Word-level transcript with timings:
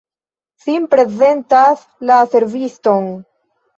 Sin 0.63 0.87
reprezentas 0.95 1.85
la 2.11 2.17
serviston. 2.33 3.09